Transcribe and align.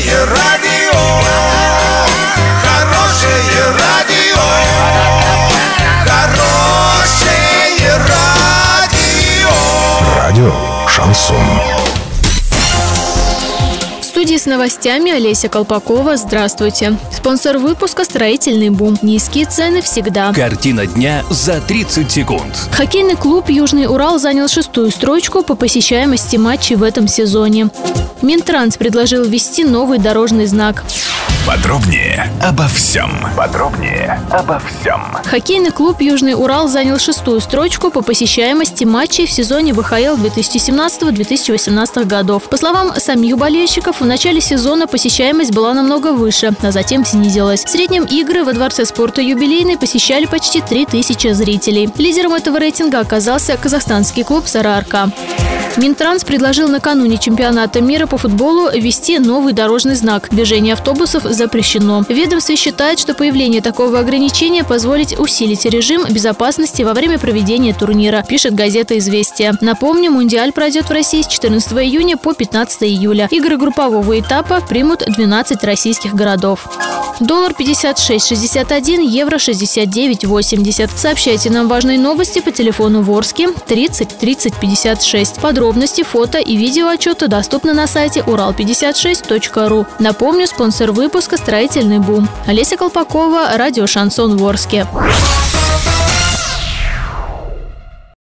Хорошее 0.00 0.24
радио, 0.24 0.98
хорошее 2.62 3.64
радио, 3.78 4.40
хорошее 6.06 7.96
радио. 8.08 9.50
Радио 10.16 10.52
Шансон. 10.88 11.36
В 14.00 14.04
студии 14.04 14.38
с 14.38 14.46
новостями 14.46 15.12
Олеся 15.12 15.50
Колпакова. 15.50 16.16
Здравствуйте. 16.16 16.96
Спонсор 17.14 17.58
выпуска 17.58 18.04
«Строительный 18.04 18.70
бум». 18.70 18.96
Низкие 19.02 19.44
цены 19.44 19.82
всегда. 19.82 20.32
Картина 20.32 20.86
дня 20.86 21.24
за 21.28 21.60
30 21.60 22.10
секунд. 22.10 22.68
Хоккейный 22.72 23.16
клуб 23.16 23.50
«Южный 23.50 23.86
Урал» 23.86 24.18
занял 24.18 24.48
шестую 24.48 24.90
строчку 24.90 25.42
по 25.42 25.56
посещаемости 25.56 26.36
матчей 26.36 26.76
в 26.76 26.82
этом 26.82 27.06
сезоне. 27.06 27.68
Минтранс 28.22 28.76
предложил 28.76 29.24
ввести 29.24 29.64
новый 29.64 29.98
дорожный 29.98 30.46
знак. 30.46 30.84
Подробнее 31.46 32.30
обо 32.42 32.68
всем. 32.68 33.10
Подробнее 33.36 34.20
обо 34.30 34.60
всем. 34.60 35.00
Хоккейный 35.24 35.70
клуб 35.70 36.00
«Южный 36.00 36.34
Урал» 36.34 36.68
занял 36.68 36.98
шестую 36.98 37.40
строчку 37.40 37.90
по 37.90 38.02
посещаемости 38.02 38.84
матчей 38.84 39.26
в 39.26 39.32
сезоне 39.32 39.72
ВХЛ 39.72 40.16
2017-2018 40.16 42.04
годов. 42.04 42.44
По 42.44 42.56
словам 42.56 42.92
самих 42.96 43.38
болельщиков, 43.38 44.00
в 44.00 44.04
начале 44.04 44.40
сезона 44.40 44.86
посещаемость 44.86 45.52
была 45.52 45.72
намного 45.74 46.12
выше, 46.12 46.52
а 46.62 46.70
затем 46.70 47.04
снизилась. 47.04 47.64
В 47.64 47.70
среднем 47.70 48.04
игры 48.04 48.44
во 48.44 48.52
Дворце 48.52 48.84
спорта 48.84 49.22
«Юбилейный» 49.22 49.78
посещали 49.78 50.26
почти 50.26 50.60
3000 50.60 51.32
зрителей. 51.32 51.88
Лидером 51.96 52.34
этого 52.34 52.58
рейтинга 52.58 53.00
оказался 53.00 53.56
казахстанский 53.56 54.24
клуб 54.24 54.46
«Сараарка». 54.46 55.10
Минтранс 55.80 56.24
предложил 56.24 56.68
накануне 56.68 57.16
чемпионата 57.16 57.80
мира 57.80 58.06
по 58.06 58.18
футболу 58.18 58.68
ввести 58.70 59.18
новый 59.18 59.54
дорожный 59.54 59.94
знак. 59.94 60.28
Движение 60.30 60.74
автобусов 60.74 61.22
запрещено. 61.22 62.04
Ведомство 62.06 62.54
считает, 62.54 62.98
что 62.98 63.14
появление 63.14 63.62
такого 63.62 63.98
ограничения 63.98 64.62
позволит 64.62 65.18
усилить 65.18 65.64
режим 65.64 66.04
безопасности 66.10 66.82
во 66.82 66.92
время 66.92 67.18
проведения 67.18 67.72
турнира, 67.72 68.22
пишет 68.28 68.54
газета 68.54 68.98
«Известия». 68.98 69.56
Напомню, 69.62 70.10
Мундиаль 70.10 70.52
пройдет 70.52 70.84
в 70.84 70.92
России 70.92 71.22
с 71.22 71.26
14 71.26 71.72
июня 71.72 72.18
по 72.18 72.34
15 72.34 72.82
июля. 72.82 73.26
Игры 73.30 73.56
группового 73.56 74.20
этапа 74.20 74.60
примут 74.60 75.02
12 75.06 75.64
российских 75.64 76.14
городов. 76.14 76.68
Доллар 77.20 77.52
56.61, 77.52 79.04
евро 79.04 79.36
69.80. 79.36 80.90
Сообщайте 80.96 81.50
нам 81.50 81.68
важные 81.68 81.98
новости 81.98 82.40
по 82.40 82.50
телефону 82.50 83.02
Ворске 83.02 83.50
30 83.52 84.18
30 84.18 84.54
56. 84.54 85.40
Подробности, 85.40 86.02
фото 86.02 86.38
и 86.38 86.56
видео 86.56 86.88
отчета 86.88 87.28
доступны 87.28 87.74
на 87.74 87.86
сайте 87.86 88.20
урал56.ру. 88.20 89.86
Напомню, 89.98 90.46
спонсор 90.46 90.92
выпуска 90.92 91.36
«Строительный 91.36 91.98
бум». 91.98 92.26
Олеся 92.46 92.78
Колпакова, 92.78 93.50
радио 93.56 93.86
«Шансон 93.86 94.38
Ворске». 94.38 94.86